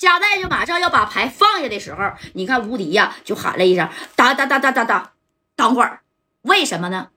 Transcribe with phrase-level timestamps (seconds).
[0.00, 5.12] 加代就马上要把牌放下的时候，你看无敌呀就喊了一声：“哒哒哒哒哒哒，
[5.54, 6.00] 等会儿。”
[6.40, 7.08] 为什么呢？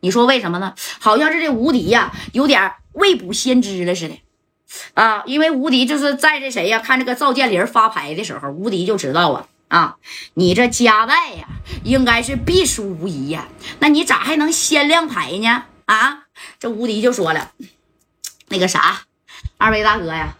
[0.00, 0.74] 你说为什么呢？
[0.98, 4.18] 好像是这无敌呀有点未卜先知了似的
[4.94, 5.22] 啊！
[5.26, 9.96] 因为无敌就是在这谁呀看这个赵建林发牌的时候，无敌就知道啊啊，
[10.34, 11.46] 你这加代呀
[11.84, 13.46] 应该是必输无疑呀，
[13.78, 15.66] 那你咋还能先亮牌呢？
[15.84, 16.24] 啊，
[16.58, 17.52] 这无敌就说了，
[18.48, 19.02] 那个啥，
[19.56, 20.36] 二位大哥呀，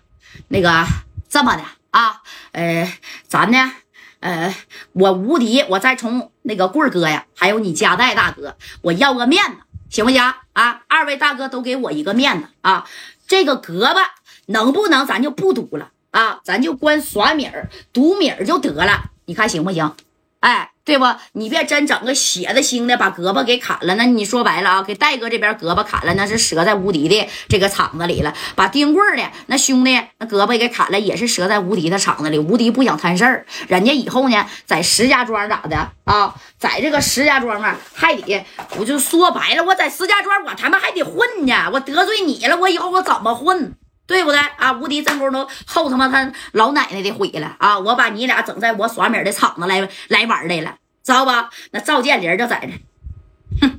[0.49, 0.85] 那个。
[1.29, 2.23] 这么的啊，
[2.53, 2.93] 呃，
[3.27, 3.73] 咱呢，
[4.21, 4.55] 呃，
[4.93, 9.57] 我无敌，我再从那个棍儿哥呀，还有你加代大哥，我要个面子，
[9.91, 10.23] 行不行
[10.53, 10.83] 啊？
[10.89, 12.89] 二位大哥都给我一个面子啊！
[13.27, 14.05] 这个胳膊
[14.47, 16.41] 能不能咱就不赌了啊？
[16.45, 19.95] 咱就光耍米儿赌米儿就得了，你看行不行？
[20.41, 20.73] 哎。
[20.89, 21.05] 对不？
[21.33, 23.95] 你别真整个血的腥的，把胳膊给砍了。
[23.97, 28.33] 那你说白了啊，给戴哥这边胳膊砍了，那是折在无敌的这个场子里了。
[28.55, 32.39] 把丁棍的那兄弟那胳膊给砍了，也是折在无敌的场子里。
[32.39, 36.35] 无敌不想摊事儿，人家以后呢，在石家庄咋的啊？
[36.59, 38.47] 在这个石家庄啊，还得
[38.79, 41.69] 我就说白了，我在石家庄，我他妈还得混呢。
[41.71, 43.75] 我得罪你了，我以后我怎么混？
[44.09, 44.73] 对不对啊？
[44.73, 47.79] 无敌正宫都后他妈他老奶奶的悔了啊！
[47.79, 51.51] 我把你俩整在我耍米的场子来来玩来了，知道吧？
[51.73, 53.79] 那赵建林就在这，哼！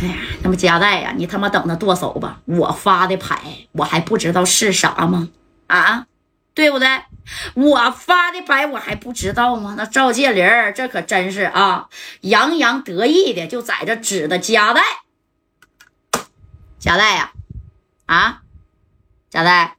[0.00, 2.40] 哎呀，他妈加代呀，你他妈等着剁手吧！
[2.46, 3.38] 我发的牌，
[3.72, 5.28] 我还不知道是啥吗？
[5.66, 6.06] 啊，
[6.54, 6.88] 对不对？
[7.54, 9.74] 我发的牌，我还不知道吗？
[9.76, 11.88] 那赵建林这可真是啊，
[12.22, 14.82] 洋洋得意的就在这指着加代，
[16.78, 17.32] 加代呀，
[18.06, 18.41] 啊！
[19.32, 19.78] 贾代，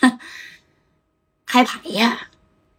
[1.44, 2.28] 开牌呀，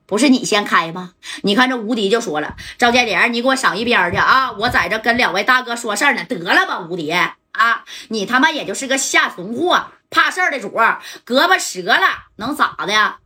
[0.06, 1.16] 不是你先开吗？
[1.44, 4.54] 你看这无敌就说了：“赵建林，你给我上一边去啊！
[4.54, 7.84] 我在这跟两位大哥说事儿呢。”得了吧，无敌啊！
[8.08, 10.70] 你他妈也就是个下怂货，怕事儿的主，
[11.26, 13.18] 胳膊折了能咋的？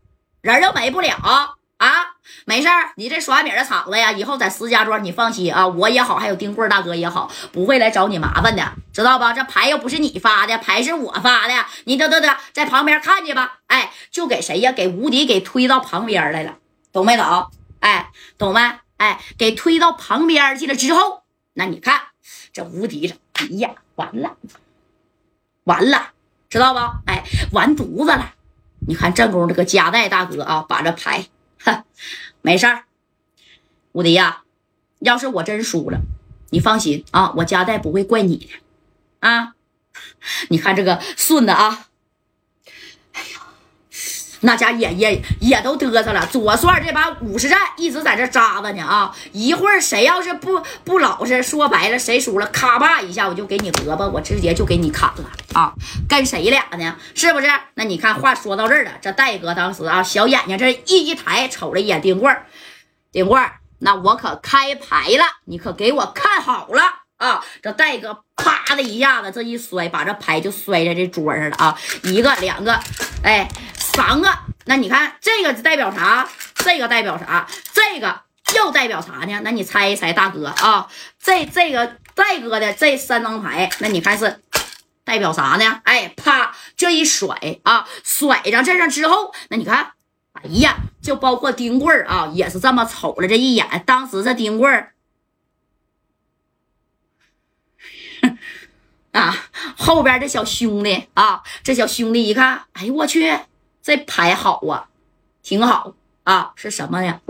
[0.42, 1.60] 人又没不了。
[1.82, 2.14] 啊，
[2.46, 9.34] 没事儿，你这耍米的场子呀，以后在石家庄你放心啊，我也好，还有丁贵大哥也好，不会来找你麻烦的，知道吧？
[9.34, 13.62] 这牌又不是你发的，牌是我发的，你得得得，在旁边看去吧。
[13.66, 14.72] 哎，就给谁呀？
[14.72, 16.58] 给无敌给推到旁边来了，
[16.94, 17.50] 懂没懂？
[17.80, 18.62] 哎，懂没？
[18.98, 22.00] 哎，给推到旁边去了之后，那你看
[22.54, 24.38] 这无敌这，哎呀，完了，
[25.64, 26.10] 完了，
[26.48, 27.00] 知道吧？
[27.08, 28.36] 哎，完犊子了！
[28.88, 31.26] 你看正宫这个夹带大哥啊，把这牌。
[31.64, 31.84] 哼，
[32.42, 32.86] 没事儿，
[33.94, 34.44] 吴迪呀，
[35.00, 36.00] 要是我真输了，
[36.52, 38.50] 你放心啊，我家代不会怪你的
[39.20, 39.56] 啊。
[40.50, 41.88] 你看这个顺子啊。
[44.44, 49.16] 那家也也也都嘚瑟了，左帅这把五十战一直在这扎着呢啊！
[49.32, 55.74] 一会儿谁要是不不老实，说白了谁输了，咔吧一下我就给你胳膊，我直接就给你砍了啊！
[56.10, 56.96] 跟谁俩呢？
[57.14, 57.48] 是不是？
[57.76, 62.48] 那你看话说到这儿了，这戴哥当时啊，小眼睛这一一抬，瞅了一眼丁棍儿，
[63.12, 66.82] 丁棍儿，那我可开牌了，你可给我看好了
[67.18, 67.46] 啊！
[67.62, 71.78] 这戴哥啪的一下子这一摔，把这牌就摔在这桌上了啊！
[72.04, 72.80] 一个两个，
[73.24, 73.48] 哎。
[73.94, 74.30] 三个，
[74.66, 76.28] 那你看这个代表啥？
[76.56, 77.48] 这个代表啥？
[77.74, 78.22] 这个
[78.56, 79.42] 又代表啥呢？
[79.44, 80.88] 那你猜一猜，大哥啊，
[81.20, 84.42] 这这个戴哥的这三张牌，那你看是
[85.04, 85.82] 代表啥呢？
[85.84, 89.92] 哎，啪，这一甩啊，甩上这上之后，那你看，
[90.34, 93.84] 哎呀，就包括丁棍儿啊，也是这么瞅了这一眼。
[93.86, 94.94] 当时这丁棍儿
[99.12, 99.36] 啊，
[99.76, 103.38] 后边这小兄弟啊，这小兄弟一看，哎呦我去！
[103.82, 104.90] 这牌好啊，
[105.42, 105.94] 挺好
[106.24, 107.22] 啊，是什么呀？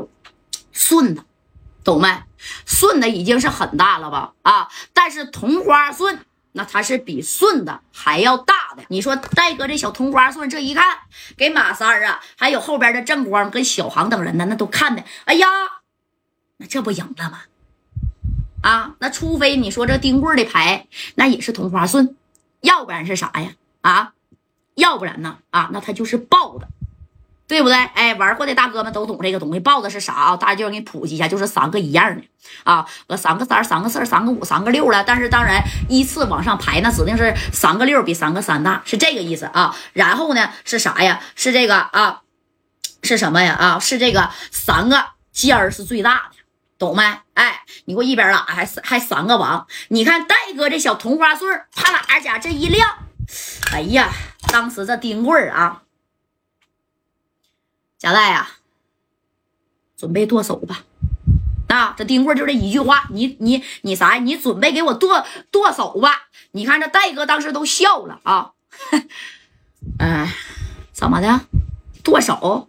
[0.72, 1.24] 顺的，
[1.84, 2.24] 懂没？
[2.66, 4.34] 顺的已经是很大了吧？
[4.42, 6.20] 啊，但是同花顺
[6.54, 8.84] 那它是比顺的还要大的。
[8.90, 11.00] 你说戴哥这小同花顺，这一看
[11.38, 15.48] 给马三儿啊，还有后边的正光跟小航等人呢，那都看的，哎呀，
[16.58, 17.42] 那这不赢了吗？
[18.64, 22.16] 啊，那除非你说这丁棍的牌那也是同花顺，
[22.60, 23.54] 要不然是啥呀？
[23.82, 24.14] 啊？
[24.76, 25.38] 要不然呢？
[25.50, 26.66] 啊，那他就是豹子，
[27.48, 27.76] 对不对？
[27.78, 29.60] 哎，玩过的大哥们都懂这个东西。
[29.60, 30.38] 豹子是啥啊？
[30.38, 32.24] 大家就给你普及一下，就是三个一样的
[32.64, 35.04] 啊，呃，三个三、三个四、三个五、三个六了。
[35.04, 39.76] 但是当然，依次往上排，那指定是三个六比三个三大，是这个意思啊。
[39.94, 41.22] 然后呢，是啥呀？
[41.36, 42.22] 是这个啊？
[43.04, 43.54] 是什么呀？
[43.54, 46.38] 啊，是这个三个尖儿是最大的，
[46.78, 47.04] 懂没？
[47.34, 49.68] 哎，你给我一边拉，还还三个王。
[49.90, 52.88] 你看戴哥这小同花顺，啪啦家这一亮，
[53.74, 54.10] 哎呀！
[54.48, 55.84] 当时这丁棍儿啊，
[57.98, 58.50] 贾代呀，
[59.98, 60.84] 准备剁手吧！
[61.68, 64.22] 啊，这丁棍就这一句话，你你你啥呀？
[64.22, 66.28] 你准备给我剁剁手吧！
[66.52, 68.52] 你看这戴哥当时都笑了啊，
[70.00, 70.34] 哎，
[70.92, 71.42] 怎么的？
[72.04, 72.68] 剁手。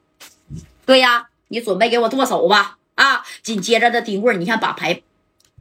[0.86, 2.78] 对呀，你准备给我剁手吧？
[2.94, 3.24] 啊！
[3.42, 5.02] 紧接着这丁棍你看把牌，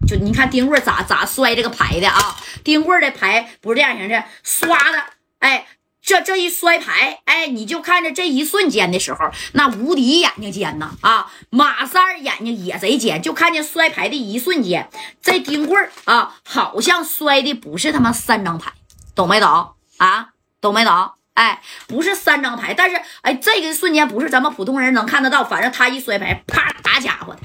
[0.07, 2.37] 就你看丁棍咋咋摔这个牌的啊？
[2.63, 5.03] 丁棍的牌不是这样型的，唰的，
[5.39, 5.65] 哎，
[6.01, 9.19] 这这一摔牌，哎，你就看着这一瞬间的时候，
[9.53, 11.31] 那无敌眼睛尖呐啊！
[11.49, 14.89] 马三眼睛也贼尖，就看见摔牌的一瞬间，
[15.21, 18.73] 这丁棍啊，好像摔的不是他妈三张牌，
[19.15, 20.29] 懂没懂啊？
[20.59, 21.11] 懂没懂？
[21.33, 25.43] 哎，不是三张牌，但是哎，这个瞬间不是咱们普通人能看得到。
[25.43, 27.39] 反正他一摔牌，啪，打家伙的！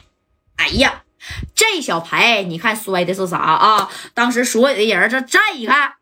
[0.56, 1.02] 哎呀，
[1.54, 3.88] 这小牌你看摔的是啥啊？
[4.12, 5.94] 当时所有的人这再一看，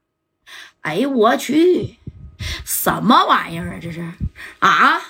[0.80, 1.98] 哎呦我去，
[2.64, 3.78] 什么玩意儿啊？
[3.80, 4.12] 这是
[4.60, 5.02] 啊？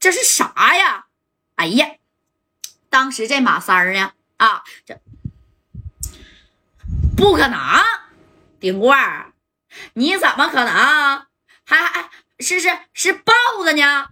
[0.00, 1.06] 这是啥呀？
[1.56, 1.86] 哎呀，
[2.90, 4.12] 当时这马三儿呢？
[4.36, 5.00] 啊，这
[7.16, 7.58] 不可能，
[8.60, 9.32] 顶罐儿，
[9.94, 11.26] 你怎么可能？
[11.64, 13.32] 还还是是是豹
[13.62, 14.10] 子呢？